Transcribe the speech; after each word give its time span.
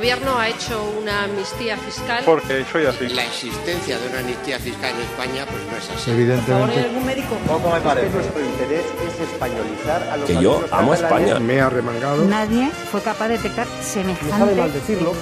gobierno 0.00 0.38
ha 0.38 0.48
hecho 0.48 0.82
una 0.98 1.24
amnistía 1.24 1.76
fiscal. 1.76 2.22
Porque 2.24 2.64
soy 2.72 2.86
así. 2.86 3.06
La 3.08 3.22
existencia 3.22 3.98
de 3.98 4.08
una 4.08 4.20
amnistía 4.20 4.58
fiscal 4.58 4.94
en 4.94 5.02
España 5.02 5.44
pues 5.44 5.62
no 5.70 5.76
es 5.76 5.90
así. 5.90 6.10
Evidentemente. 6.10 6.80
algún 6.80 7.04
médico? 7.04 7.36
Poco 7.46 7.70
me 7.70 7.80
parece. 7.82 8.08
Nuestro 8.08 8.40
interés 8.40 8.84
es 9.06 9.28
españolizar 9.28 10.02
a 10.10 10.16
los 10.16 10.26
Que 10.26 10.42
yo 10.42 10.64
amo 10.70 10.94
España. 10.94 11.38
Me 11.38 11.60
ha 11.60 11.68
remangado. 11.68 12.24
Nadie 12.24 12.70
fue 12.90 13.02
capaz 13.02 13.28
de 13.28 13.36
detectar 13.36 13.66
semejante... 13.82 14.30
sabe 14.30 14.54
mal 14.54 14.72
decirlo. 14.72 15.12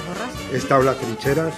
en 0.53 0.85
las 0.85 0.95
trincheras. 0.95 1.53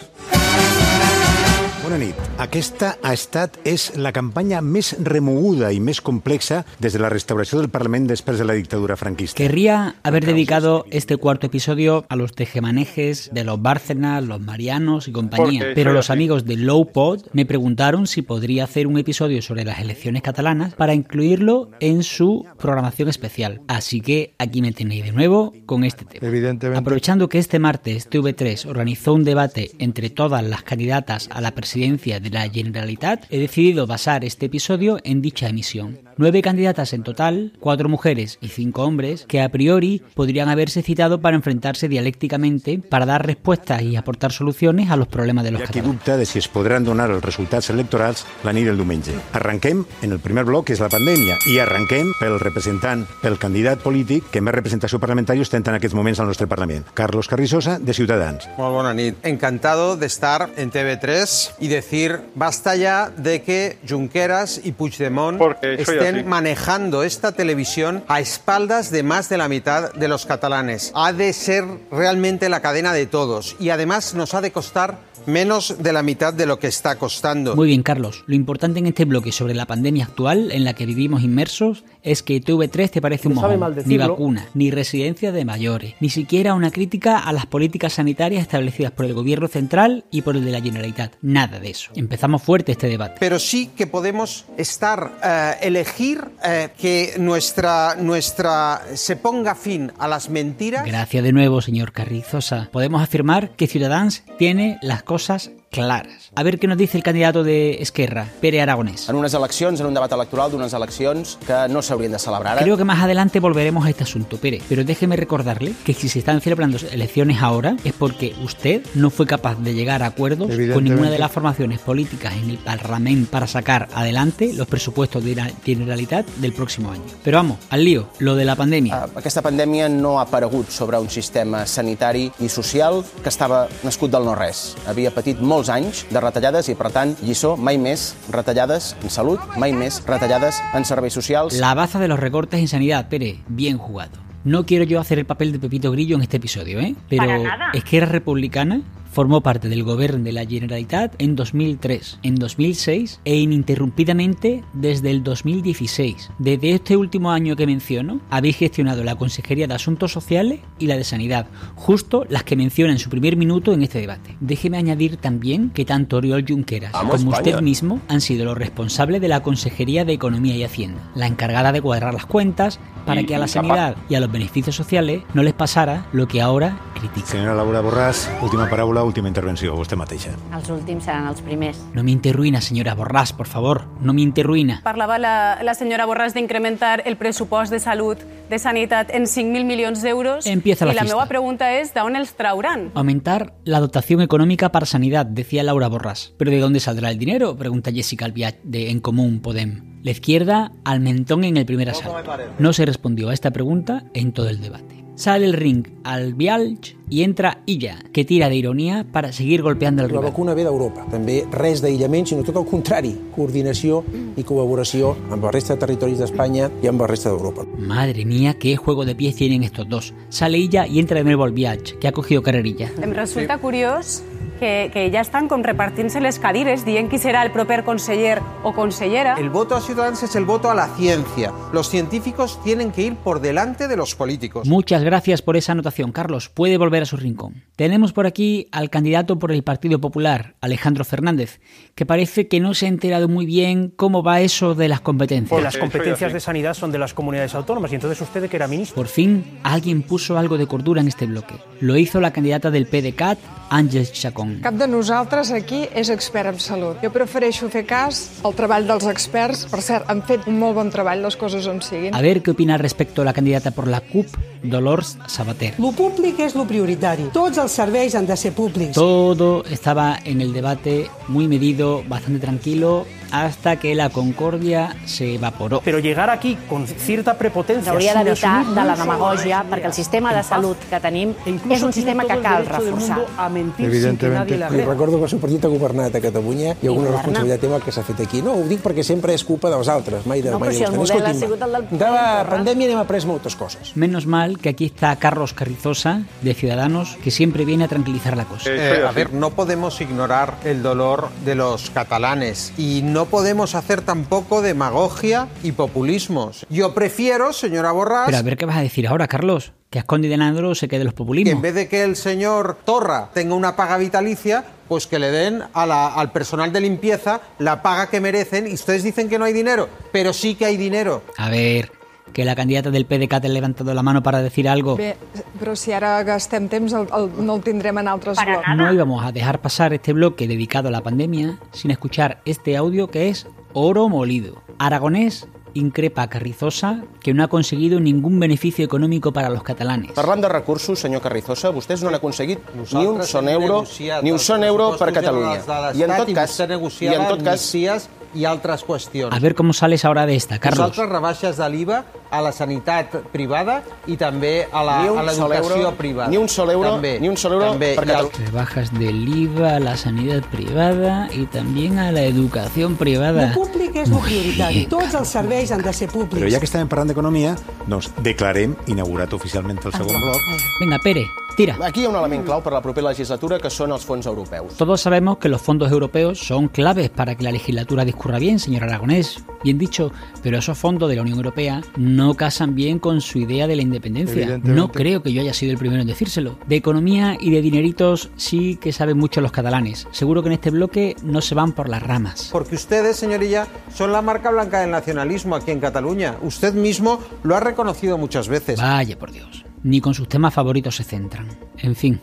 Bona 1.91 2.05
nit. 2.05 2.19
Aquesta 2.39 2.93
ha 3.03 3.11
estat 3.11 3.57
és 3.67 3.89
la 3.99 4.13
campanya 4.15 4.61
més 4.63 4.93
remoguda 5.03 5.73
i 5.75 5.81
més 5.83 5.99
complexa 5.99 6.61
des 6.79 6.93
de 6.95 7.01
la 7.03 7.09
restauració 7.11 7.59
del 7.59 7.67
Parlament 7.69 8.05
després 8.07 8.39
de 8.39 8.45
la 8.47 8.55
dictadura 8.55 8.95
franquista. 8.95 9.35
Querría 9.35 9.95
haber 10.01 10.23
dedicado 10.25 10.85
este 10.89 11.17
cuarto 11.17 11.47
episodio 11.47 12.05
a 12.07 12.15
los 12.15 12.31
tejemanejes 12.31 13.29
de 13.33 13.43
los 13.43 13.61
Bárcenas, 13.61 14.23
los 14.23 14.39
Marianos 14.39 15.09
y 15.09 15.11
compañía, 15.11 15.73
pero 15.75 15.91
los 15.91 16.09
amigos 16.09 16.45
de 16.45 16.55
Low 16.55 16.93
Pod 16.93 17.25
me 17.33 17.45
preguntaron 17.45 18.07
si 18.07 18.21
podría 18.21 18.63
hacer 18.63 18.87
un 18.87 18.97
episodio 18.97 19.41
sobre 19.41 19.65
las 19.65 19.81
elecciones 19.81 20.21
catalanas 20.21 20.73
para 20.75 20.93
incluirlo 20.93 21.71
en 21.81 22.03
su 22.03 22.45
programación 22.57 23.09
especial. 23.09 23.59
Así 23.67 23.99
que 23.99 24.33
aquí 24.37 24.61
me 24.61 24.71
tenéis 24.71 25.03
de 25.03 25.11
nuevo 25.11 25.51
con 25.65 25.83
este 25.83 26.05
tema. 26.05 26.25
Evidentemente. 26.25 26.79
Aprovechando 26.79 27.27
que 27.27 27.39
este 27.39 27.59
martes 27.59 28.09
TV3 28.09 28.65
organizó 28.69 29.13
un 29.13 29.25
debate 29.25 29.71
entre 29.77 30.09
todas 30.09 30.41
las 30.41 30.63
candidatas 30.63 31.27
a 31.33 31.41
la 31.41 31.51
presidencia 31.51 31.80
de 31.81 32.29
la 32.29 32.47
Generalitat, 32.47 33.25
he 33.31 33.39
decidido 33.39 33.87
basar 33.87 34.23
este 34.23 34.45
episodio 34.45 34.99
en 35.03 35.19
dicha 35.19 35.49
emisión. 35.49 35.97
Nueve 36.15 36.43
candidatas 36.43 36.93
en 36.93 37.01
total, 37.01 37.53
cuatro 37.59 37.89
mujeres 37.89 38.37
y 38.39 38.49
cinco 38.49 38.83
hombres, 38.83 39.25
que 39.27 39.41
a 39.41 39.49
priori 39.49 40.03
podrían 40.13 40.47
haberse 40.47 40.83
citado 40.83 41.21
para 41.21 41.35
enfrentarse 41.35 41.87
dialécticamente 41.87 42.77
para 42.77 43.07
dar 43.07 43.25
respuestas 43.25 43.81
y 43.81 43.95
aportar 43.95 44.31
soluciones 44.31 44.91
a 44.91 44.95
los 44.95 45.07
problemas 45.07 45.43
de 45.43 45.51
los 45.51 45.61
Hi 45.61 45.63
ha 45.65 45.67
qui 45.71 45.81
dubta 45.81 46.17
de 46.17 46.25
si 46.27 46.37
es 46.37 46.47
podran 46.47 46.83
donar 46.83 47.09
els 47.09 47.23
resultats 47.23 47.71
electorals 47.71 48.27
la 48.43 48.53
nit 48.53 48.67
del 48.69 48.77
diumenge. 48.77 49.15
Arranquem 49.33 49.83
en 50.03 50.11
el 50.11 50.19
primer 50.19 50.45
bloc, 50.45 50.67
que 50.67 50.77
és 50.77 50.83
la 50.83 50.91
pandèmia, 50.93 51.39
i 51.49 51.57
arranquem 51.57 52.13
pel 52.19 52.37
representant, 52.39 53.07
pel 53.23 53.39
candidat 53.41 53.81
polític 53.81 54.29
que 54.29 54.41
més 54.45 54.53
representació 54.53 55.01
parlamentària 55.01 55.41
ostenta 55.41 55.73
en 55.73 55.79
aquests 55.79 55.97
moments 55.97 56.21
al 56.21 56.29
nostre 56.29 56.45
Parlament, 56.45 56.85
Carlos 56.93 57.31
Carrizosa, 57.31 57.79
de 57.79 57.97
Ciutadans. 57.97 58.45
Molt 58.59 58.77
bona 58.77 58.93
nit. 58.93 59.17
Encantado 59.25 59.95
de 59.97 60.05
estar 60.05 60.51
en 60.57 60.69
TV3 60.69 61.57
y 61.59 61.70
decir 61.75 62.19
basta 62.35 62.75
ya 62.75 63.09
de 63.09 63.41
que 63.41 63.77
Junqueras 63.87 64.61
y 64.63 64.71
Puigdemont 64.73 65.41
estén 65.63 66.15
así. 66.17 66.23
manejando 66.25 67.03
esta 67.03 67.31
televisión 67.31 68.03
a 68.07 68.19
espaldas 68.19 68.91
de 68.91 69.03
más 69.03 69.29
de 69.29 69.37
la 69.37 69.47
mitad 69.47 69.93
de 69.93 70.07
los 70.07 70.25
catalanes. 70.25 70.91
Ha 70.95 71.13
de 71.13 71.33
ser 71.33 71.65
realmente 71.91 72.49
la 72.49 72.61
cadena 72.61 72.93
de 72.93 73.05
todos 73.05 73.55
y 73.59 73.69
además 73.69 74.13
nos 74.13 74.33
ha 74.33 74.41
de 74.41 74.51
costar 74.51 74.99
menos 75.25 75.75
de 75.79 75.93
la 75.93 76.03
mitad 76.03 76.33
de 76.33 76.45
lo 76.45 76.57
que 76.59 76.67
está 76.67 76.95
costando. 76.97 77.55
Muy 77.55 77.67
bien, 77.67 77.83
Carlos. 77.83 78.23
Lo 78.27 78.35
importante 78.35 78.79
en 78.79 78.87
este 78.87 79.05
bloque 79.05 79.31
sobre 79.31 79.53
la 79.53 79.65
pandemia 79.65 80.05
actual 80.05 80.51
en 80.51 80.63
la 80.63 80.73
que 80.73 80.85
vivimos 80.85 81.21
inmersos 81.21 81.83
es 82.03 82.23
que 82.23 82.41
TV3 82.41 82.89
te 82.89 83.01
parece 83.01 83.27
un 83.27 83.35
mojón. 83.35 83.59
mal 83.59 83.71
Ni 83.71 83.83
decirlo. 83.83 84.09
vacuna, 84.09 84.47
ni 84.53 84.71
residencia 84.71 85.31
de 85.31 85.45
mayores, 85.45 85.93
ni 85.99 86.09
siquiera 86.09 86.55
una 86.55 86.71
crítica 86.71 87.19
a 87.19 87.31
las 87.33 87.45
políticas 87.45 87.93
sanitarias 87.93 88.41
establecidas 88.41 88.91
por 88.91 89.05
el 89.05 89.13
gobierno 89.13 89.47
central 89.47 90.05
y 90.11 90.23
por 90.23 90.35
el 90.35 90.43
de 90.43 90.51
la 90.51 90.61
Generalitat. 90.61 91.13
Nada 91.21 91.50
de 91.59 91.69
eso. 91.69 91.91
Empezamos 91.95 92.41
fuerte 92.41 92.71
este 92.71 92.87
debate. 92.87 93.15
pero 93.19 93.39
sí 93.39 93.69
que 93.75 93.87
podemos 93.87 94.45
estar, 94.57 95.11
eh, 95.23 95.53
elegir 95.61 96.23
eh, 96.43 96.69
que 96.77 97.15
nuestra, 97.17 97.95
nuestra 97.95 98.81
se 98.93 99.15
ponga 99.15 99.55
fin 99.55 99.91
a 99.99 100.07
las 100.07 100.29
mentiras. 100.29 100.85
Gracias 100.85 101.23
de 101.23 101.31
nuevo, 101.31 101.61
señor 101.61 101.91
Carrizosa. 101.91 102.69
Podemos 102.71 103.01
afirmar 103.01 103.51
que 103.55 103.67
Ciudadans 103.67 104.23
tiene 104.37 104.79
las 104.81 105.03
cosas 105.03 105.51
claras. 105.71 106.29
A 106.35 106.43
ver 106.43 106.59
qué 106.59 106.67
nos 106.67 106.77
dice 106.77 106.97
el 106.97 107.03
candidato 107.03 107.43
de 107.43 107.81
Esquerra, 107.81 108.27
Pere 108.41 108.61
Aragonés. 108.61 109.09
En 109.09 109.15
unes 109.15 109.33
eleccions, 109.33 109.79
en 109.79 109.85
un 109.87 109.93
debat 109.93 110.11
electoral 110.11 110.51
d'unes 110.51 110.73
eleccions 110.73 111.37
que 111.47 111.67
no 111.69 111.81
s'haurien 111.81 112.11
de 112.11 112.19
celebrar. 112.19 112.59
Creo 112.59 112.77
que 112.77 112.83
más 112.83 113.01
adelante 113.01 113.39
volveremos 113.39 113.85
a 113.85 113.89
este 113.89 114.03
asunto, 114.03 114.37
Pere, 114.37 114.61
pero 114.69 114.83
déjeme 114.83 115.15
recordarle 115.15 115.73
que 115.85 115.93
si 115.93 116.09
se 116.09 116.19
están 116.19 116.41
celebrando 116.41 116.77
elecciones 116.91 117.41
ahora 117.41 117.75
es 117.83 117.93
porque 117.93 118.35
usted 118.43 118.85
no 118.95 119.09
fue 119.09 119.25
capaz 119.25 119.55
de 119.59 119.73
llegar 119.73 120.03
a 120.03 120.07
acuerdos 120.07 120.51
con 120.73 120.83
ninguna 120.83 121.09
de 121.09 121.19
las 121.19 121.31
formaciones 121.31 121.79
políticas 121.79 122.33
en 122.35 122.49
el 122.49 122.57
Parlamento 122.57 123.31
para 123.31 123.47
sacar 123.47 123.87
adelante 123.93 124.53
los 124.53 124.67
presupuestos 124.67 125.23
de 125.23 125.35
la 125.35 125.49
Generalitat 125.65 126.25
del 126.37 126.53
próximo 126.53 126.91
año. 126.91 127.03
Pero 127.23 127.37
vamos, 127.37 127.57
al 127.69 127.83
lío, 127.85 128.07
lo 128.19 128.35
de 128.35 128.45
la 128.45 128.55
pandemia. 128.55 129.05
Eh, 129.05 129.11
Aquesta 129.21 129.41
pandèmia 129.41 129.87
no 129.89 130.19
ha 130.19 130.23
aparegut 130.23 130.69
sobre 130.69 130.97
un 130.99 131.09
sistema 131.09 131.65
sanitari 131.65 132.31
i 132.39 132.49
social 132.49 133.03
que 133.23 133.29
estava 133.29 133.67
nascut 133.83 134.11
del 134.11 134.25
no-res. 134.25 134.75
Havia 134.87 135.11
patit 135.13 135.39
molts 135.61 135.69
anys 135.69 136.05
de 136.09 136.21
retallades 136.23 136.69
i, 136.71 136.75
per 136.77 136.89
tant, 136.89 137.11
lliçó, 137.21 137.53
mai 137.53 137.77
més 137.77 138.15
retallades 138.33 138.95
en 139.03 139.13
salut, 139.13 139.41
mai 139.61 139.75
més 139.77 139.99
retallades 140.07 140.57
en 140.73 140.87
serveis 140.89 141.13
socials. 141.13 141.59
La 141.61 141.75
baza 141.77 141.99
de 142.01 142.07
los 142.09 142.19
recortes 142.19 142.59
en 142.59 142.67
sanidad, 142.67 143.09
Pere, 143.09 143.35
bien 143.47 143.77
jugado. 143.77 144.17
No 144.43 144.65
quiero 144.65 144.85
yo 144.85 144.99
hacer 144.99 145.19
el 145.19 145.25
papel 145.25 145.51
de 145.51 145.59
Pepito 145.59 145.91
Grillo 145.91 146.15
en 146.15 146.23
este 146.23 146.37
episodio, 146.37 146.79
¿eh? 146.79 146.95
Pero 147.09 147.27
Para 147.27 147.37
nada. 147.37 147.71
Esquerra 147.75 148.07
Republicana 148.07 148.81
formó 149.11 149.41
parte 149.41 149.69
del 149.69 149.83
gobierno 149.83 150.23
de 150.23 150.31
la 150.31 150.45
Generalitat 150.45 151.13
en 151.19 151.35
2003, 151.35 152.19
en 152.23 152.35
2006 152.35 153.19
e 153.25 153.35
ininterrumpidamente 153.35 154.63
desde 154.73 155.11
el 155.11 155.21
2016. 155.23 156.31
Desde 156.39 156.71
este 156.71 156.95
último 156.95 157.31
año 157.31 157.55
que 157.55 157.67
menciono, 157.67 158.21
habéis 158.29 158.57
gestionado 158.57 159.03
la 159.03 159.15
Consejería 159.15 159.67
de 159.67 159.73
Asuntos 159.73 160.13
Sociales 160.13 160.61
y 160.79 160.87
la 160.87 160.95
de 160.95 161.03
Sanidad, 161.03 161.47
justo 161.75 162.25
las 162.29 162.43
que 162.43 162.55
menciona 162.55 162.93
en 162.93 162.99
su 162.99 163.09
primer 163.09 163.35
minuto 163.35 163.73
en 163.73 163.83
este 163.83 163.99
debate. 163.99 164.37
Déjeme 164.39 164.77
añadir 164.77 165.17
también 165.17 165.69
que 165.71 165.85
tanto 165.85 166.17
Oriol 166.17 166.45
Junqueras 166.47 166.93
como 166.93 167.15
España. 167.15 167.37
usted 167.37 167.61
mismo 167.61 167.99
han 168.07 168.21
sido 168.21 168.45
los 168.45 168.57
responsables 168.57 169.19
de 169.19 169.27
la 169.27 169.43
Consejería 169.43 170.05
de 170.05 170.13
Economía 170.13 170.55
y 170.55 170.63
Hacienda, 170.63 171.01
la 171.15 171.27
encargada 171.27 171.71
de 171.73 171.81
cuadrar 171.81 172.13
las 172.13 172.25
cuentas 172.25 172.79
para 173.05 173.21
Y 173.21 173.25
que 173.25 173.35
a 173.35 173.39
la 173.39 173.47
sanidad 173.47 173.97
y 174.09 174.15
a 174.15 174.19
los 174.19 174.31
beneficios 174.31 174.75
sociales 174.75 175.23
no 175.33 175.43
les 175.43 175.53
pasara 175.53 176.05
lo 176.13 176.27
que 176.27 176.41
ahora 176.41 176.77
critican. 177.01 177.27
Senyora 177.27 177.55
Laura 177.57 177.81
Borràs, 177.83 178.27
última 178.45 178.69
paraula, 178.69 179.03
última 179.03 179.27
intervenció, 179.27 179.73
vostè 179.75 179.97
mateixa. 179.99 180.31
Els 180.55 180.69
últims 180.71 181.03
seran 181.09 181.27
els 181.31 181.41
primers. 181.43 181.79
No 181.97 182.03
me 182.05 182.11
interruina, 182.13 182.61
señora 182.61 182.95
Borràs, 182.95 183.33
por 183.35 183.47
favor, 183.49 183.87
no 183.99 184.13
me 184.13 184.21
interruina. 184.21 184.79
Parlava 184.85 185.17
la, 185.19 185.33
la 185.65 185.73
senyora 185.73 186.05
Borràs 186.07 186.35
d'incrementar 186.37 187.01
el 187.05 187.17
pressupost 187.17 187.73
de 187.73 187.79
salut, 187.83 188.21
de 188.51 188.59
sanitat, 188.59 189.09
en 189.15 189.23
5.000 189.25 189.65
milions 189.65 190.01
d'euros. 190.03 190.45
Empieza 190.45 190.85
la 190.85 190.93
I 190.93 190.95
la 190.95 191.01
fiesta. 191.03 191.15
meva 191.17 191.27
pregunta 191.27 191.71
és, 191.79 191.93
d'on 191.95 192.15
els 192.15 192.33
trauran? 192.37 192.91
Aumentar 192.93 193.53
la 193.65 193.79
dotación 193.79 194.21
económica 194.21 194.69
para 194.71 194.85
sanidad, 194.85 195.25
decía 195.25 195.63
Laura 195.63 195.89
Borràs. 195.89 196.33
¿Pero 196.37 196.51
de 196.51 196.59
dónde 196.59 196.79
saldrá 196.79 197.09
el 197.09 197.17
dinero? 197.17 197.55
Pregunta 197.57 197.91
Jessica 197.91 198.25
Albiach 198.25 198.61
de 198.63 198.91
En 198.91 198.99
Común 198.99 199.39
Podem. 199.41 199.89
La 200.03 200.11
izquierda 200.11 200.71
al 200.83 200.99
mentón 200.99 201.43
en 201.43 201.57
el 201.57 201.65
primer 201.65 201.89
asalto. 201.89 202.23
No 202.59 202.73
se 202.73 202.85
respondió 202.85 203.29
a 203.29 203.33
esta 203.33 203.51
pregunta 203.51 204.03
en 204.13 204.31
todo 204.33 204.49
el 204.49 204.59
debate. 204.61 205.00
Sale 205.21 205.45
el 205.45 205.53
ring 205.53 205.85
Albiach 206.03 206.95
y 207.07 207.21
entra 207.21 207.61
Illa, 207.67 207.99
que 208.11 208.25
tira 208.25 208.49
de 208.49 208.55
ironía 208.55 209.05
para 209.11 209.31
seguir 209.31 209.61
golpeando 209.61 210.01
al 210.01 210.07
La 210.07 210.13
rival. 210.13 210.31
vacuna 210.31 210.55
ve 210.55 210.63
d'Europa. 210.63 211.05
També 211.11 211.45
res 211.51 211.83
d'aïllament, 211.83 212.25
sinó 212.25 212.41
tot 212.41 212.57
el 212.57 212.65
contrari. 212.65 213.11
Coordinació 213.35 213.99
i 214.35 214.41
col·laboració 214.41 215.11
amb 215.29 215.45
la 215.45 215.51
resta 215.53 215.75
de 215.75 215.79
territoris 215.83 216.17
d'Espanya 216.17 216.71
i 216.81 216.89
amb 216.89 217.05
la 217.05 217.09
resta 217.11 217.29
d'Europa. 217.29 217.67
Madre 217.77 218.25
mía, 218.25 218.55
qué 218.57 218.75
juego 218.77 219.05
de 219.05 219.13
pies 219.13 219.35
tienen 219.35 219.61
estos 219.61 219.87
dos. 219.87 220.11
Sale 220.29 220.57
Illa 220.57 220.87
y 220.87 220.97
entra 220.97 221.19
de 221.19 221.23
nuevo 221.25 221.43
Albiach, 221.43 221.99
que 221.99 222.07
ha 222.07 222.11
cogido 222.13 222.41
carrerilla. 222.41 222.89
Em 223.03 223.13
resulta 223.13 223.59
curiós 223.59 224.23
que, 224.61 224.91
que 224.93 225.09
ja 225.09 225.23
estan 225.25 225.49
com 225.49 225.65
repartint-se 225.65 226.21
les 226.21 226.37
cadires, 226.37 226.85
dient 226.85 227.09
qui 227.09 227.17
serà 227.17 227.41
el 227.41 227.49
proper 227.49 227.81
conseller 227.83 228.37
o 228.61 228.71
consellera. 228.77 229.33
El 229.41 229.49
voto 229.49 229.75
a 229.75 229.81
Ciudadanos 229.81 230.21
es 230.21 230.35
el 230.35 230.45
voto 230.45 230.69
a 230.69 230.75
la 230.75 230.87
ciencia. 230.93 231.51
Los 231.73 231.89
científicos 231.89 232.61
tienen 232.63 232.91
que 232.91 233.01
ir 233.01 233.15
por 233.15 233.41
delante 233.41 233.87
de 233.87 233.97
los 233.97 234.13
políticos. 234.13 234.67
Muchas 234.67 235.03
gracias 235.03 235.41
por 235.41 235.57
esa 235.57 235.71
anotación, 235.71 236.11
Carlos. 236.11 236.49
Puede 236.49 236.77
volver 236.77 237.01
a 237.01 237.05
su 237.07 237.17
rincón. 237.17 237.63
Tenemos 237.75 238.13
por 238.13 238.27
aquí 238.27 238.67
al 238.71 238.91
candidato 238.91 239.39
por 239.39 239.51
el 239.51 239.63
Partido 239.63 239.99
Popular, 239.99 240.55
Alejandro 240.61 241.05
Fernández, 241.05 241.59
que 241.95 242.05
parece 242.05 242.47
que 242.47 242.59
no 242.59 242.75
se 242.75 242.85
ha 242.85 242.89
enterado 242.89 243.27
muy 243.27 243.47
bien 243.47 243.91
cómo 243.95 244.21
va 244.21 244.41
eso 244.41 244.75
de 244.75 244.89
las 244.89 245.01
competencias. 245.01 245.63
Las 245.63 245.77
competencias 245.77 246.33
de 246.33 246.39
sanidad 246.39 246.75
son 246.75 246.91
de 246.91 246.99
las 246.99 247.15
comunidades 247.15 247.55
autónomas 247.55 247.91
y 247.91 247.95
entonces 247.95 248.21
usted 248.21 248.43
de 248.43 248.49
que 248.49 248.57
era 248.57 248.67
ministro. 248.67 248.95
Por 248.95 249.07
fin, 249.07 249.43
alguien 249.63 250.03
puso 250.03 250.37
algo 250.37 250.59
de 250.59 250.67
cordura 250.67 251.01
en 251.01 251.07
este 251.07 251.25
bloque. 251.25 251.55
Lo 251.79 251.97
hizo 251.97 252.21
la 252.21 252.31
candidata 252.31 252.69
del 252.69 252.85
PDeCAT, 252.85 253.39
Àngels 253.71 254.11
Chacón. 254.11 254.57
Cap 254.65 254.75
de 254.75 254.87
nosaltres 254.91 255.49
aquí 255.55 255.85
és 255.95 256.11
expert 256.11 256.51
en 256.51 256.59
salut. 256.59 256.99
Jo 256.99 257.11
prefereixo 257.15 257.69
fer 257.71 257.85
cas 257.87 258.19
al 258.43 258.55
treball 258.57 258.87
dels 258.89 259.07
experts. 259.07 259.63
Per 259.71 259.79
cert, 259.79 260.09
han 260.11 260.21
fet 260.27 260.43
un 260.51 260.59
molt 260.59 260.75
bon 260.75 260.91
treball, 260.91 261.23
les 261.23 261.39
coses 261.39 261.69
on 261.71 261.79
siguin. 261.85 262.11
A 262.13 262.21
ver 262.21 262.41
qué 262.43 262.51
opina 262.51 262.75
al 262.75 262.83
respecto 262.83 263.23
la 263.23 263.33
candidata 263.33 263.71
por 263.71 263.87
la 263.87 264.01
CUP, 264.01 264.35
Dolors 264.61 265.17
Sabater. 265.31 265.73
Lo 265.79 265.93
públic 265.95 266.43
és 266.43 266.57
lo 266.59 266.67
prioritari. 266.67 267.29
Tots 267.33 267.63
els 267.63 267.79
serveis 267.79 268.15
han 268.19 268.27
de 268.27 268.35
ser 268.35 268.51
públics. 268.53 268.99
Todo 268.99 269.63
estaba 269.71 270.17
en 270.25 270.41
el 270.41 270.51
debate 270.51 271.07
muy 271.29 271.47
medido, 271.47 272.03
bastante 272.07 272.39
tranquilo 272.39 273.05
hasta 273.31 273.77
que 273.77 273.95
la 273.95 274.09
concordia 274.09 274.95
se 275.05 275.35
evaporó. 275.35 275.81
Pero 275.83 275.99
llegar 275.99 276.29
aquí 276.29 276.57
con 276.69 276.87
cierta 276.87 277.37
prepotencia... 277.37 277.91
Hauria 277.91 278.13
sin 278.13 278.23
d'evitar 278.23 278.65
de 278.65 278.83
la 278.85 278.95
demagògia, 278.95 279.63
perquè 279.69 279.89
el 279.89 279.93
sistema 279.93 280.33
de 280.35 280.43
salut 280.43 280.77
que 280.89 280.99
tenim 281.03 281.33
e 281.45 281.55
és 281.71 281.83
un 281.83 281.93
sistema 281.93 282.25
que 282.27 282.37
cal 282.43 282.65
reforçar. 282.67 283.19
Li 283.21 283.87
agrede. 283.87 284.85
recordo 284.85 285.17
que 285.17 285.23
el 285.23 285.29
seu 285.29 285.39
partit 285.39 285.65
ha 285.65 285.71
governat 285.71 286.15
a 286.15 286.21
Catalunya 286.23 286.75
i 286.81 286.87
alguna 286.87 287.15
responsabilitat 287.15 287.63
el 287.71 287.85
que 287.85 287.93
s'ha 287.95 288.03
fet 288.03 288.21
aquí. 288.25 288.41
No, 288.45 288.55
ho 288.59 288.67
dic 288.67 288.81
perquè 288.83 289.03
sempre 289.07 289.33
és 289.37 289.43
culpa 289.47 289.71
dels 289.71 289.89
altres, 289.91 290.25
mai 290.29 290.43
de, 290.43 290.51
No, 290.51 290.59
mai 290.59 290.69
però 290.69 290.77
si 290.77 290.85
el 290.87 290.97
model 290.97 291.25
ha 291.25 291.33
sigut 291.37 291.61
el 291.61 291.77
del 291.77 291.87
de 291.91 292.11
la 292.11 292.43
pandèmia 292.49 292.89
n'hem 292.89 293.01
après 293.01 293.25
moltes 293.25 293.55
coses. 293.55 293.93
Menos 293.95 294.27
mal 294.27 294.57
que 294.59 294.69
aquí 294.69 294.85
está 294.85 295.15
Carlos 295.15 295.53
Carrizosa, 295.53 296.21
de 296.41 296.53
Ciudadanos, 296.53 297.17
que 297.23 297.31
siempre 297.31 297.65
viene 297.65 297.85
a 297.85 297.87
tranquilizar 297.87 298.35
la 298.37 298.45
cosa. 298.45 298.69
Eh, 298.69 299.03
a 299.07 299.11
ver, 299.11 299.33
no 299.33 299.51
podemos 299.51 300.01
ignorar 300.01 300.55
el 300.65 300.83
dolor 300.83 301.29
de 301.45 301.55
los 301.55 301.89
catalanes 301.89 302.73
y 302.77 303.01
no 303.03 303.20
podemos 303.25 303.75
hacer 303.75 304.01
tampoco 304.01 304.61
demagogia 304.61 305.47
y 305.63 305.71
populismos. 305.73 306.65
Yo 306.69 306.93
prefiero, 306.93 307.53
señora 307.53 307.93
Borràs, 307.93 308.25
Pero 308.25 308.37
a 308.37 308.41
ver 308.41 308.57
qué 308.57 308.65
vas 308.65 308.77
a 308.77 308.81
decir 308.81 309.07
ahora, 309.07 309.27
Carlos, 309.27 309.73
que 309.89 309.99
a 309.99 310.01
escondido 310.01 310.35
se 310.75 310.87
quede 310.87 311.03
los 311.03 311.13
que 311.13 311.17
populismos. 311.17 311.53
en 311.55 311.61
vez 311.61 311.73
de 311.75 311.87
que 311.87 312.03
el 312.03 312.15
señor 312.15 312.77
Torra 312.85 313.29
tenga 313.33 313.55
una 313.55 313.75
paga 313.75 313.97
vitalicia, 313.97 314.63
pues 314.87 315.07
que 315.07 315.19
le 315.19 315.31
den 315.31 315.63
a 315.73 315.85
la- 315.85 316.07
al 316.13 316.31
personal 316.31 316.71
de 316.73 316.81
limpieza 316.81 317.41
la 317.59 317.81
paga 317.81 318.07
que 318.09 318.19
merecen. 318.19 318.67
Y 318.67 318.73
ustedes 318.73 319.03
dicen 319.03 319.29
que 319.29 319.37
no 319.39 319.45
hay 319.45 319.53
dinero, 319.53 319.87
pero 320.11 320.33
sí 320.33 320.55
que 320.55 320.65
hay 320.65 320.77
dinero. 320.77 321.21
A 321.37 321.49
ver, 321.49 321.91
que 322.33 322.45
la 322.45 322.55
candidata 322.55 322.91
del 322.91 323.05
PDeCAT 323.05 323.45
ha 323.45 323.47
levantado 323.49 323.93
la 323.93 324.03
mano 324.03 324.23
para 324.23 324.41
decir 324.41 324.67
algo. 324.69 324.95
Bé, 324.95 325.15
però 325.59 325.75
si 325.75 325.93
ara 325.93 326.23
gastem 326.23 326.67
temps 326.71 326.93
el, 326.93 327.07
el, 327.13 327.29
no 327.45 327.59
tindrem 327.61 327.97
en 327.97 328.09
blocs. 328.19 328.39
No 328.77 328.91
íbamos 328.93 329.25
a 329.25 329.31
dejar 329.31 329.59
pasar 329.59 329.93
este 329.93 330.13
bloque 330.13 330.47
dedicado 330.47 330.87
a 330.87 330.91
la 330.91 331.01
pandemia 331.01 331.59
sin 331.71 331.91
escuchar 331.91 332.41
este 332.45 332.77
audio 332.77 333.09
que 333.09 333.29
es 333.29 333.47
oro 333.73 334.09
molido. 334.09 334.61
Aragonés 334.79 335.47
increpa 335.73 336.23
a 336.23 336.27
Carrizosa 336.29 337.03
que 337.21 337.33
no 337.33 337.43
ha 337.43 337.47
conseguido 337.47 337.99
ningún 337.99 338.39
beneficio 338.39 338.83
económico 338.85 339.31
para 339.31 339.49
los 339.49 339.63
catalanes. 339.63 340.11
Parlant 340.11 340.41
de 340.41 340.49
recursos, 340.49 340.99
senyor 340.99 341.21
Carrizosa, 341.21 341.69
vostès 341.69 342.01
no 342.03 342.09
han 342.09 342.15
aconseguit 342.15 342.59
ni 342.73 342.81
un 342.81 342.87
Nosaltres 342.91 343.29
son 343.29 343.49
euro 343.49 343.83
ni 344.23 344.31
un 344.31 344.39
son 344.39 344.63
euro 344.63 344.97
per 344.97 345.11
Catalunya. 345.13 345.61
I 345.93 346.03
en 346.03 346.17
tot 346.17 346.33
cas, 346.33 346.59
i 346.59 346.67
negociava 346.67 347.15
en 347.23 347.27
tot 347.29 347.43
cas, 347.43 348.09
i 348.33 348.45
altres 348.45 348.85
qüestions. 348.87 349.33
A 349.35 349.39
ver 349.39 349.55
cómo 349.55 349.73
sales 349.73 350.05
ahora 350.05 350.25
de 350.25 350.37
esta, 350.37 350.57
Carlos. 350.57 350.79
Nosaltres 350.79 351.09
rebaixes 351.09 351.57
de 351.57 351.69
l'IVA 351.69 352.05
a 352.31 352.41
la 352.41 352.53
sanitat 352.53 353.13
privada 353.33 353.81
i 354.07 354.15
també 354.15 354.69
a 354.71 354.85
l'educació 354.85 355.91
privada. 355.97 356.29
ni 356.29 356.37
un 356.37 356.47
sol 356.47 356.71
euro, 356.71 356.93
també, 356.93 357.19
ni 357.19 357.27
un 357.27 357.35
sol 357.35 357.51
euro 357.53 357.71
també. 357.71 357.93
per 357.95 358.07
I 358.07 358.09
el- 358.09 358.15
Catalunya. 358.15 358.45
Rebajas 358.51 358.93
del 358.97 359.27
IVA 359.27 359.75
a 359.75 359.79
la 359.81 359.97
sanidad 359.97 360.43
privada 360.49 361.27
y 361.33 361.45
también 361.47 361.99
a 361.99 362.13
la 362.13 362.21
educación 362.21 362.95
privada. 362.95 363.53
El 363.91 363.97
públic 363.97 364.07
és 364.07 364.11
el 364.15 364.23
prioritari. 364.23 364.85
Tots 364.87 365.15
els 365.19 365.33
serveis 365.35 365.71
han 365.75 365.83
de 365.83 365.91
ser 365.93 366.07
públics. 366.07 366.37
Però 366.37 366.51
ja 366.51 366.61
que 366.61 366.69
estàvem 366.69 366.87
parlant 366.87 367.11
d'economia, 367.11 367.57
doncs 367.91 368.11
declarem 368.23 368.75
inaugurat 368.87 369.33
oficialment 369.35 369.83
el 369.83 369.91
segon 369.91 370.15
bloc. 370.23 370.39
Venga, 370.79 370.99
Pere, 371.03 371.25
tira. 371.57 371.75
Aquí 371.83 372.01
hi 372.01 372.07
ha 372.07 372.09
un 372.13 372.15
element 372.15 372.45
clau 372.47 372.63
per 372.63 372.71
la 372.71 372.81
propera 372.81 373.09
legislatura, 373.09 373.59
que 373.59 373.69
són 373.69 373.91
els 373.91 374.07
fons 374.07 374.25
europeus. 374.31 374.77
Todos 374.79 375.01
sabemos 375.01 375.37
que 375.39 375.49
los 375.49 375.61
fondos 375.61 375.91
europeos 375.91 376.39
son 376.39 376.69
claves 376.69 377.09
para 377.09 377.35
que 377.35 377.43
la 377.43 377.51
legislatura 377.51 378.05
discurra 378.05 378.39
bien, 378.39 378.59
señor 378.59 378.85
Aragonés. 378.85 379.43
Bien 379.63 379.77
dicho, 379.77 380.11
pero 380.41 380.57
esos 380.57 380.75
fondos 380.75 381.07
de 381.07 381.17
la 381.17 381.21
Unión 381.21 381.37
Europea 381.37 381.81
no 381.95 382.33
casan 382.33 382.73
bien 382.73 382.97
con 382.97 383.21
su 383.21 383.37
idea 383.37 383.67
de 383.67 383.75
la 383.75 383.83
independencia. 383.83 384.59
No 384.63 384.91
creo 384.91 385.21
que 385.21 385.33
yo 385.33 385.41
haya 385.41 385.53
sido 385.53 385.71
el 385.71 385.77
primero 385.77 386.01
en 386.01 386.07
decírselo. 386.07 386.57
De 386.65 386.77
economía 386.77 387.37
y 387.39 387.51
de 387.51 387.61
dineritos 387.61 388.31
sí 388.37 388.77
que 388.81 388.91
saben 388.91 389.19
mucho 389.19 389.39
los 389.39 389.51
catalanes. 389.51 390.07
Seguro 390.09 390.41
que 390.41 390.47
en 390.49 390.53
este 390.53 390.71
bloque 390.71 391.15
no 391.21 391.41
se 391.41 391.53
van 391.53 391.73
por 391.73 391.89
las 391.89 392.01
ramas. 392.01 392.49
Porque 392.51 392.73
ustedes, 392.73 393.17
señorilla, 393.17 393.67
son 393.93 394.11
la 394.11 394.21
marca 394.21 394.51
blanca 394.51 394.81
del 394.81 394.91
nacionalismo 394.91 395.55
aquí 395.55 395.71
en 395.71 395.79
Cataluña. 395.79 396.37
Usted 396.41 396.73
mismo 396.73 397.19
lo 397.43 397.55
ha 397.55 397.59
reconocido 397.59 398.17
muchas 398.17 398.47
veces. 398.47 398.79
Vaya 398.79 399.17
por 399.17 399.31
Dios. 399.31 399.65
Ni 399.83 399.99
con 399.99 400.13
sus 400.13 400.27
temas 400.27 400.53
favoritos 400.53 400.95
se 400.95 401.03
centran. 401.03 401.47
En 401.77 401.95
fin, 401.95 402.19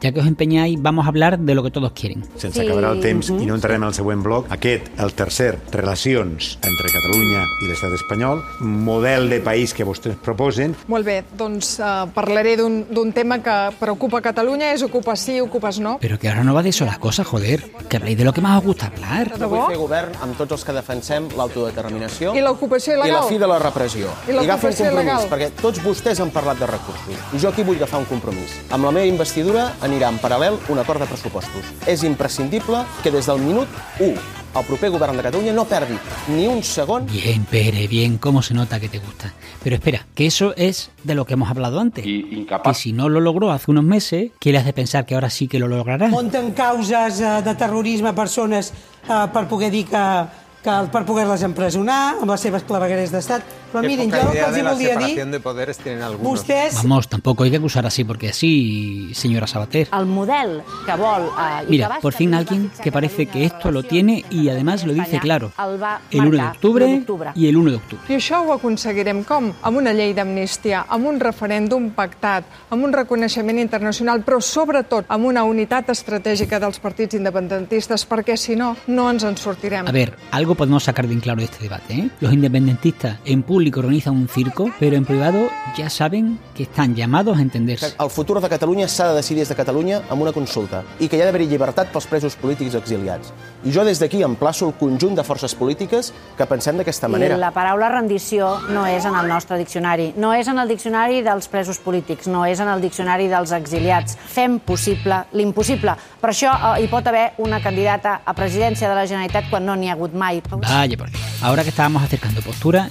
ya 0.00 0.12
que 0.12 0.20
os 0.20 0.26
empeñáis, 0.26 0.80
vamos 0.80 1.04
a 1.04 1.08
hablar 1.08 1.38
de 1.38 1.54
lo 1.54 1.62
que 1.62 1.70
todos 1.70 1.92
quieren. 1.92 2.24
Sense 2.36 2.62
acabar 2.62 2.84
el 2.92 3.00
temps 3.00 3.30
i 3.30 3.46
no 3.46 3.54
entrarem 3.54 3.82
al 3.84 3.94
següent 3.94 4.22
bloc. 4.24 4.46
Aquest, 4.50 4.88
el 4.98 5.12
tercer, 5.14 5.58
relacions 5.72 6.56
entre 6.62 6.90
Catalunya 6.92 7.44
i 7.62 7.68
l'estat 7.68 7.92
espanyol, 7.96 8.42
model 8.60 9.28
de 9.30 9.40
país 9.44 9.74
que 9.74 9.84
vostès 9.84 10.16
proposen. 10.24 10.74
Molt 10.88 11.06
bé, 11.06 11.20
doncs 11.36 11.76
uh, 11.80 12.06
parlaré 12.14 12.56
d'un 12.56 12.80
d'un 12.90 13.12
tema 13.12 13.40
que 13.44 13.56
preocupa 13.78 14.20
Catalunya, 14.24 14.72
és 14.74 14.82
ocupa 14.82 15.16
sí, 15.16 15.40
ocupes 15.40 15.80
no. 15.80 15.98
Pero 16.00 16.18
que 16.18 16.28
ahora 16.28 16.44
no 16.44 16.54
va 16.54 16.62
de 16.62 16.70
eso 16.70 16.84
la 16.84 16.98
cosa, 16.98 17.24
joder. 17.24 17.70
Que 17.88 17.96
habléis 17.98 18.16
de 18.18 18.24
lo 18.24 18.32
que 18.32 18.40
más 18.40 18.58
os 18.58 18.64
gusta 18.64 18.86
hablar. 18.86 19.36
De 19.38 19.46
Vull 19.46 19.66
fer 19.68 19.78
govern 19.80 20.16
amb 20.22 20.36
tots 20.38 20.56
els 20.56 20.64
que 20.64 20.72
defensem 20.72 21.28
l'autodeterminació 21.36 22.34
I 22.36 22.42
l'ocupació 22.44 22.94
i 22.94 22.98
la 22.98 23.06
il·legal? 23.08 23.28
fi 23.28 23.38
de 23.38 23.48
la 23.50 23.58
repressió. 23.58 24.10
I 24.28 24.32
l'ocupació 24.36 24.50
agafi 24.50 24.66
un 24.66 24.72
compromís, 24.72 25.12
il·legal? 25.12 25.28
perquè 25.32 25.50
tots 25.60 25.82
vostès 25.84 26.20
han 26.20 26.30
parlat 26.34 26.58
de 26.60 26.66
recursos. 26.70 27.20
I 27.34 27.38
jo 27.42 27.50
aquí 27.50 27.62
vull 27.66 27.76
agafar 27.76 28.00
un 28.00 28.08
compromís. 28.10 28.56
Amb 28.70 28.84
la 28.88 28.94
meva 28.96 29.06
investidura 29.06 29.70
anirà 29.90 30.10
en 30.12 30.20
paral·lel 30.22 30.58
un 30.70 30.78
acord 30.78 31.02
de 31.02 31.08
pressupostos. 31.10 31.74
És 31.90 32.04
imprescindible 32.06 32.84
que 33.02 33.10
des 33.10 33.26
del 33.26 33.42
minut 33.42 33.68
1 33.98 34.40
el 34.50 34.64
proper 34.66 34.90
govern 34.90 35.16
de 35.16 35.22
Catalunya 35.22 35.52
no 35.54 35.64
perdi 35.64 35.94
ni 36.34 36.46
un 36.50 36.62
segon 36.66 37.06
Bien, 37.06 37.44
Pere, 37.44 37.86
bien, 37.86 38.18
cómo 38.18 38.42
se 38.42 38.54
nota 38.54 38.80
que 38.80 38.88
te 38.88 38.98
gusta. 38.98 39.32
Pero 39.62 39.76
espera, 39.76 40.06
que 40.14 40.26
eso 40.26 40.54
es 40.56 40.90
de 41.04 41.14
lo 41.14 41.24
que 41.24 41.34
hemos 41.34 41.50
hablado 41.50 41.78
antes. 41.78 42.04
Que 42.04 42.74
si 42.74 42.92
no 42.92 43.08
lo 43.08 43.20
logró 43.20 43.52
hace 43.52 43.70
unos 43.70 43.84
meses, 43.84 44.32
¿qué 44.40 44.52
le 44.52 44.58
hace 44.58 44.72
pensar 44.72 45.06
que 45.06 45.14
ahora 45.14 45.30
sí 45.30 45.46
que 45.46 45.58
lo 45.58 45.68
logrará? 45.68 46.08
Munten 46.08 46.52
causes 46.52 47.20
eh, 47.20 47.42
de 47.44 47.54
terrorisme 47.54 48.08
a 48.08 48.14
persones 48.14 48.72
eh, 49.08 49.26
per 49.32 49.46
poder 49.46 49.70
dir 49.70 49.86
que, 49.86 50.24
que 50.62 50.76
per 50.92 51.04
poder-les 51.08 51.42
empresonar 51.46 52.16
amb 52.20 52.30
les 52.30 52.40
seves 52.40 52.64
clavegueres 52.68 53.12
d'estat. 53.14 53.56
Però 53.70 53.84
miren, 53.86 54.10
jo 54.10 54.18
el 54.18 54.32
que 54.34 54.40
els 54.42 54.56
hi 54.58 54.62
volia 54.66 54.94
dir, 54.98 55.24
de 55.30 55.38
poderes 55.38 55.78
tienen 55.78 56.02
algunos. 56.02 56.40
vostès 56.40 56.74
Vamos, 56.82 57.06
tampoco 57.08 57.44
hay 57.44 57.52
que 57.52 57.58
acusar 57.58 57.86
así 57.86 58.02
porque 58.02 58.30
así, 58.30 59.12
señora 59.14 59.46
Sabater. 59.46 59.88
El 59.96 60.06
model 60.06 60.62
que 60.84 60.96
vol... 60.98 61.28
Eh, 61.28 61.62
i 61.62 61.64
que 61.66 61.70
Mira, 61.70 61.88
va 61.88 62.00
por 62.00 62.12
fin 62.12 62.34
alguien 62.34 62.70
que 62.82 62.90
parece 62.90 63.26
que 63.26 63.44
esto 63.44 63.70
lo 63.70 63.84
tiene 63.84 64.24
y 64.28 64.48
además 64.48 64.84
lo 64.84 64.92
dice 64.92 65.20
claro. 65.20 65.52
el 65.56 65.80
va 65.80 66.00
El 66.10 66.20
1 66.26 66.30
de 66.30 66.42
octubre 66.42 66.86
d'octubre. 66.96 67.30
y 67.36 67.46
el 67.48 67.56
1 67.56 67.70
de 67.70 67.76
octubre. 67.76 68.04
I 68.08 68.18
això 68.18 68.42
ho 68.42 68.52
aconseguirem 68.52 69.22
com? 69.22 69.52
Amb 69.62 69.78
una 69.78 69.92
llei 69.94 70.12
d'amnistia, 70.14 70.84
amb 70.88 71.06
un 71.06 71.20
referèndum 71.20 71.90
pactat, 71.94 72.44
amb 72.70 72.82
un 72.84 72.92
reconeixement 72.92 73.58
internacional, 73.60 74.24
però 74.26 74.40
sobretot 74.40 75.06
amb 75.08 75.26
una 75.30 75.44
unitat 75.44 75.90
estratègica 75.94 76.58
dels 76.58 76.80
partits 76.82 77.14
independentistes, 77.14 78.04
perquè 78.10 78.36
si 78.36 78.56
no, 78.56 78.74
no 78.88 79.08
ens 79.10 79.22
en 79.22 79.36
sortirem. 79.38 79.86
A 79.86 79.92
ver, 79.92 80.16
algo 80.32 80.49
podemos 80.54 80.84
sacar 80.84 81.06
bien 81.06 81.20
claro 81.20 81.38
de 81.38 81.44
este 81.44 81.62
debate. 81.62 81.94
¿eh? 81.94 82.10
Los 82.20 82.32
independentistas 82.32 83.18
en 83.24 83.42
público 83.42 83.80
organizan 83.80 84.14
un 84.16 84.28
circo, 84.28 84.70
pero 84.78 84.96
en 84.96 85.04
privado 85.04 85.48
ya 85.76 85.90
saben 85.90 86.38
que 86.54 86.64
están 86.64 86.94
llamados 86.94 87.38
a 87.38 87.42
entenderse. 87.42 87.94
El 87.98 88.10
futur 88.10 88.40
de 88.40 88.48
Catalunya 88.48 88.88
s'ha 88.88 89.08
de 89.08 89.16
decidir 89.16 89.40
des 89.40 89.48
de 89.48 89.56
Catalunya 89.56 90.02
amb 90.10 90.22
una 90.22 90.32
consulta 90.32 90.82
i 90.98 91.08
que 91.08 91.16
hi 91.16 91.22
ha 91.22 91.28
d'haver 91.28 91.46
llibertat 91.48 91.92
pels 91.92 92.06
presos 92.06 92.36
polítics 92.36 92.74
exiliats. 92.74 93.32
I 93.64 93.72
jo 93.72 93.84
des 93.84 94.00
d'aquí 94.00 94.22
emplaço 94.22 94.68
el 94.68 94.74
conjunt 94.74 95.16
de 95.16 95.24
forces 95.24 95.54
polítiques 95.54 96.12
que 96.36 96.46
pensem 96.46 96.76
d'aquesta 96.80 97.08
manera. 97.08 97.36
I 97.36 97.40
la 97.40 97.52
paraula 97.54 97.88
rendició 97.92 98.58
no 98.70 98.86
és 98.86 99.04
en 99.08 99.16
el 99.16 99.28
nostre 99.28 99.58
diccionari, 99.58 100.12
no 100.16 100.32
és 100.34 100.48
en 100.48 100.58
el 100.58 100.68
diccionari 100.68 101.22
dels 101.22 101.48
presos 101.48 101.78
polítics, 101.78 102.28
no 102.28 102.44
és 102.46 102.60
en 102.60 102.68
el 102.68 102.80
diccionari 102.80 103.28
dels 103.28 103.52
exiliats. 103.52 104.16
Fem 104.34 104.58
possible 104.60 105.24
l'impossible. 105.32 105.96
Per 106.20 106.30
això 106.32 106.52
eh, 106.52 106.82
hi 106.82 106.88
pot 106.92 107.06
haver 107.06 107.30
una 107.38 107.60
candidata 107.62 108.20
a 108.24 108.34
presidència 108.36 108.88
de 108.88 108.96
la 108.96 109.06
Generalitat 109.06 109.50
quan 109.50 109.66
no 109.66 109.76
n'hi 109.76 109.88
ha 109.88 109.96
hagut 109.96 110.14
mai. 110.14 110.39
Vaya. 110.48 110.96
Ahora 111.42 111.62
que 111.62 111.70
estábamos 111.70 112.02
acercando 112.02 112.40
postura, 112.42 112.90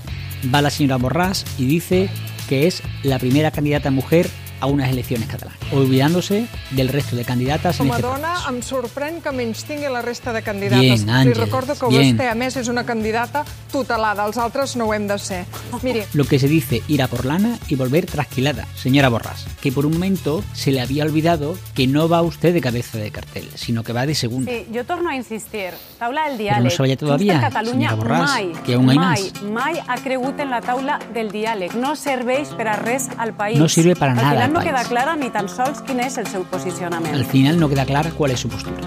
va 0.54 0.62
la 0.62 0.70
señora 0.70 0.98
Borràs 0.98 1.46
y 1.58 1.66
dice 1.66 2.10
que 2.48 2.68
es 2.68 2.82
la 3.04 3.20
primera 3.20 3.52
candidata 3.52 3.92
mujer 3.92 4.30
a 4.62 4.66
unas 4.68 4.90
elecciones 4.90 5.28
catalanas, 5.28 5.60
olvidándose 5.72 6.48
del 6.72 6.90
resto 6.90 7.16
de 7.16 7.26
candidatas 7.26 7.80
en 7.80 7.88
Com 7.88 7.94
a 7.94 7.98
este 7.98 8.08
dona, 8.08 8.34
proceso. 8.34 8.50
em 8.50 8.62
sorprèn 8.62 9.22
que 9.22 9.32
menys 9.32 9.64
tingui 9.66 9.90
la 9.90 10.02
resta 10.02 10.34
de 10.34 10.42
candidates. 10.42 10.80
Bien, 10.82 11.06
Li 11.06 11.12
Àngels, 11.12 11.38
recordo 11.38 11.76
que 11.78 11.88
bien. 11.88 12.18
vostè, 12.18 12.30
a 12.30 12.36
més, 12.36 12.56
és 12.58 12.68
una 12.68 12.84
candidata 12.86 13.44
tutelada. 13.72 14.26
Els 14.26 14.38
altres 14.38 14.76
no 14.76 14.86
ho 14.86 14.94
hem 14.94 15.08
de 15.08 15.18
ser. 15.20 15.46
Miri, 15.82 16.04
Lo 16.14 16.26
que 16.26 16.40
se 16.40 16.48
dice 16.48 16.82
ir 16.88 17.02
a 17.02 17.08
por 17.08 17.26
lana 17.26 17.58
y 17.68 17.76
volver 17.76 18.06
trasquilada. 18.06 18.66
Señora 18.76 19.10
Borràs, 19.10 19.46
que 19.62 19.72
por 19.72 19.86
un 19.86 19.94
momento 19.94 20.44
se 20.54 20.72
le 20.72 20.82
había 20.82 21.04
olvidado 21.04 21.56
que 21.74 21.88
no 21.88 22.08
va 22.10 22.22
usted 22.22 22.54
de 22.54 22.62
cabeza 22.62 22.98
de 22.98 23.12
cartel, 23.12 23.48
sino 23.56 23.84
que 23.84 23.94
va 23.94 24.06
de 24.06 24.16
segunda. 24.16 24.52
Sí, 24.52 24.66
jo 24.74 24.84
torno 24.86 25.10
a 25.10 25.16
insistir. 25.16 25.72
Taula 25.98 26.30
del 26.30 26.38
Però 26.40 26.58
no 26.58 26.64
diàleg. 26.64 26.72
se 26.72 26.82
vaya 26.82 26.98
todavía, 26.98 27.34
Junts 27.34 27.46
per 27.46 27.54
Catalunya 27.54 27.90
senyora 27.90 28.10
Borràs, 28.10 28.28
mai, 28.28 28.52
que 28.66 28.74
aún 28.74 28.90
hay 28.90 28.98
mai, 28.98 29.32
más. 29.34 29.44
mai 29.44 29.74
ha 29.88 29.96
cregut 29.98 30.40
en 30.40 30.50
la 30.50 30.62
taula 30.62 31.00
del 31.14 31.32
diàleg. 31.32 31.74
No 31.76 31.96
serveix 31.96 32.50
per 32.50 32.68
a 32.68 32.76
res 32.76 33.08
al 33.18 33.34
país. 33.34 33.58
No 33.60 33.68
sirve 33.70 33.96
para 33.96 34.14
nada 34.14 34.48
final 34.50 34.54
no 34.54 34.60
país. 34.60 34.72
queda 34.72 34.90
clara 34.90 35.16
ni 35.16 35.30
tan 35.30 35.50
sols 35.50 35.82
quin 35.82 36.00
és 36.00 36.18
el 36.18 36.28
seu 36.28 36.44
posicionament. 36.50 37.16
Al 37.16 37.26
final 37.26 37.60
no 37.60 37.70
queda 37.70 37.86
clara 37.86 38.12
cuál 38.12 38.32
es 38.32 38.40
su 38.40 38.50
postura. 38.50 38.82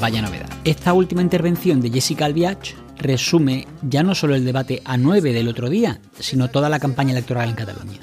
Vaya 0.00 0.22
novedad. 0.22 0.48
Esta 0.64 0.92
última 0.92 1.22
intervención 1.22 1.80
de 1.80 1.90
Jessica 1.90 2.26
Albiach 2.26 2.74
resume 2.98 3.66
ya 3.82 4.02
no 4.02 4.14
solo 4.14 4.34
el 4.34 4.44
debate 4.44 4.82
a 4.84 4.96
9 4.96 5.32
del 5.32 5.48
otro 5.48 5.68
día, 5.68 6.00
sino 6.18 6.48
toda 6.48 6.68
la 6.68 6.78
campaña 6.78 7.12
electoral 7.12 7.48
en 7.48 7.56
Cataluña. 7.56 7.98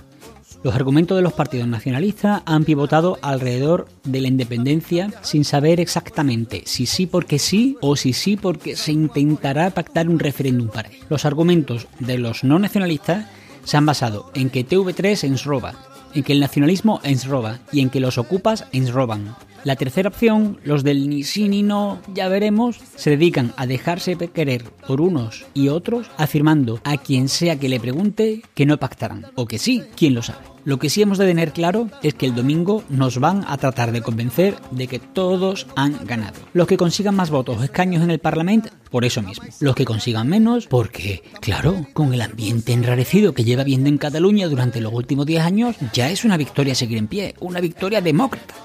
Los 0.61 0.75
argumentos 0.75 1.15
de 1.15 1.21
los 1.21 1.31
partidos 1.31 1.69
nacionalistas 1.69 2.41
han 2.45 2.65
pivotado 2.65 3.17
alrededor 3.21 3.87
de 4.03 4.19
la 4.19 4.27
independencia 4.27 5.09
sin 5.21 5.45
saber 5.45 5.79
exactamente 5.79 6.63
si 6.65 6.85
sí 6.85 7.05
porque 7.05 7.39
sí 7.39 7.77
o 7.79 7.95
si 7.95 8.11
sí 8.11 8.35
porque 8.35 8.75
se 8.75 8.91
intentará 8.91 9.69
pactar 9.69 10.09
un 10.09 10.19
referéndum 10.19 10.67
para 10.67 10.89
ello. 10.89 11.05
Los 11.09 11.23
argumentos 11.23 11.87
de 11.99 12.17
los 12.17 12.43
no 12.43 12.59
nacionalistas 12.59 13.27
se 13.63 13.77
han 13.77 13.85
basado 13.85 14.31
en 14.33 14.49
que 14.49 14.65
TV3 14.65 15.23
ens 15.25 15.45
roba, 15.45 15.75
en 16.13 16.23
que 16.23 16.33
el 16.33 16.39
nacionalismo 16.39 16.99
ens 17.03 17.27
roba 17.27 17.59
y 17.71 17.81
en 17.81 17.89
que 17.89 17.99
los 17.99 18.17
ocupas 18.17 18.65
ens 18.71 18.91
roban. 18.91 19.35
La 19.63 19.75
tercera 19.75 20.09
opción, 20.09 20.59
los 20.63 20.83
del 20.83 21.09
ni 21.09 21.23
sí 21.23 21.49
ni 21.49 21.63
no, 21.63 21.99
ya 22.13 22.27
veremos, 22.27 22.79
se 22.95 23.11
dedican 23.11 23.53
a 23.57 23.65
dejarse 23.67 24.15
querer 24.15 24.63
por 24.87 25.01
unos 25.01 25.45
y 25.53 25.69
otros, 25.69 26.09
afirmando 26.17 26.79
a 26.83 26.97
quien 26.97 27.29
sea 27.29 27.57
que 27.57 27.69
le 27.69 27.79
pregunte 27.79 28.41
que 28.53 28.65
no 28.65 28.77
pactarán, 28.77 29.27
o 29.35 29.45
que 29.45 29.59
sí, 29.59 29.83
quién 29.95 30.13
lo 30.13 30.21
sabe. 30.21 30.39
Lo 30.65 30.77
que 30.77 30.89
sí 30.89 31.01
hemos 31.01 31.17
de 31.17 31.25
tener 31.25 31.51
claro 31.51 31.89
es 32.03 32.13
que 32.13 32.25
el 32.25 32.35
domingo 32.35 32.83
nos 32.89 33.19
van 33.19 33.45
a 33.47 33.57
tratar 33.57 33.91
de 33.91 34.01
convencer 34.01 34.55
de 34.71 34.87
que 34.87 34.99
todos 34.99 35.67
han 35.75 36.05
ganado. 36.05 36.39
Los 36.53 36.67
que 36.67 36.77
consigan 36.77 37.15
más 37.15 37.29
votos 37.29 37.57
o 37.57 37.63
escaños 37.63 38.03
en 38.03 38.11
el 38.11 38.19
Parlamento, 38.19 38.69
por 38.91 39.05
eso 39.05 39.21
mismo. 39.21 39.45
Los 39.61 39.75
que 39.75 39.85
consigan 39.85 40.27
menos, 40.27 40.67
porque, 40.67 41.23
claro, 41.41 41.87
con 41.93 42.13
el 42.13 42.21
ambiente 42.21 42.73
enrarecido 42.73 43.33
que 43.33 43.45
lleva 43.45 43.63
viendo 43.63 43.89
en 43.89 43.97
Cataluña 43.97 44.47
durante 44.47 44.81
los 44.81 44.93
últimos 44.93 45.25
10 45.25 45.43
años, 45.43 45.75
ya 45.93 46.11
es 46.11 46.25
una 46.25 46.37
victoria 46.37 46.75
seguir 46.75 46.97
en 46.97 47.07
pie, 47.07 47.35
una 47.39 47.61
victoria 47.61 48.01
demócrata. 48.01 48.55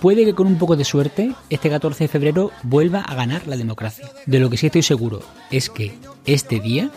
Puede 0.00 0.24
que 0.24 0.34
con 0.34 0.46
un 0.46 0.58
poco 0.58 0.76
de 0.76 0.84
suerte, 0.84 1.32
este 1.50 1.70
14 1.70 2.04
de 2.04 2.08
febrero 2.08 2.50
vuelva 2.62 3.00
a 3.00 3.14
ganar 3.14 3.46
la 3.46 3.56
democracia. 3.56 4.10
De 4.26 4.38
lo 4.38 4.50
que 4.50 4.56
sí 4.56 4.66
estoy 4.66 4.82
seguro 4.82 5.22
es 5.50 5.70
que 5.70 5.98
este 6.26 6.60
día 6.60 6.90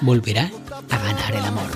volverá 0.00 0.50
a 0.90 0.98
ganar 0.98 1.32
el 1.32 1.44
amor. 1.44 1.70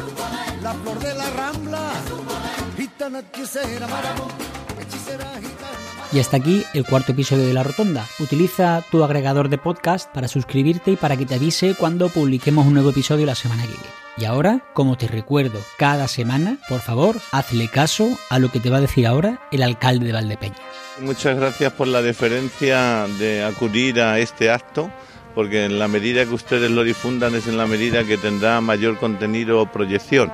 Y 6.15 6.21
hasta 6.21 6.37
aquí 6.37 6.65
el 6.75 6.85
cuarto 6.85 7.11
episodio 7.11 7.45
de 7.45 7.53
La 7.53 7.65
Rotonda. 7.65 8.07
Utiliza 8.21 8.85
tu 8.89 9.03
agregador 9.03 9.49
de 9.49 9.59
podcast 9.59 10.09
para 10.15 10.29
suscribirte 10.29 10.93
y 10.93 10.97
para 10.97 11.17
que 11.17 11.27
te 11.27 11.35
avise 11.35 11.75
cuando 11.75 12.09
publiquemos 12.09 12.69
un 12.69 12.75
nuevo 12.75 12.91
episodio 12.91 13.27
la 13.27 13.35
semana 13.35 13.63
que 13.63 13.71
viene. 13.71 13.89
Y 14.17 14.25
ahora, 14.25 14.65
como 14.75 14.97
te 14.97 15.09
recuerdo 15.09 15.59
cada 15.77 16.07
semana, 16.07 16.59
por 16.69 16.81
favor, 16.81 17.17
hazle 17.33 17.67
caso 17.67 18.17
a 18.31 18.39
lo 18.39 18.53
que 18.53 18.61
te 18.61 18.71
va 18.71 18.77
a 18.77 18.81
decir 18.81 19.09
ahora 19.09 19.41
el 19.51 19.65
alcalde 19.65 20.07
de 20.07 20.13
Valdepeñas. 20.13 20.61
Muchas 21.01 21.37
gracias 21.37 21.73
por 21.73 21.89
la 21.89 22.01
deferencia 22.01 23.09
de 23.19 23.43
acudir 23.43 24.01
a 24.01 24.21
este 24.21 24.53
acto, 24.53 24.93
porque 25.35 25.65
en 25.65 25.81
la 25.81 25.89
medida 25.89 26.25
que 26.25 26.35
ustedes 26.35 26.71
lo 26.71 26.85
difundan 26.85 27.35
es 27.35 27.49
en 27.49 27.57
la 27.57 27.67
medida 27.67 28.05
que 28.05 28.19
tendrá 28.19 28.61
mayor 28.61 28.99
contenido 28.99 29.61
o 29.61 29.67
proyección. 29.67 30.31